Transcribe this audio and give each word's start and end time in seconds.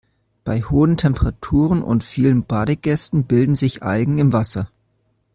Bei 0.43 0.63
hohen 0.63 0.97
Temperaturen 0.97 1.83
und 1.83 2.03
vielen 2.03 2.43
Badegästen 2.43 3.25
bilden 3.27 3.53
sich 3.53 3.83
Algen 3.83 4.17
im 4.17 4.33
Wasser. 4.33 4.67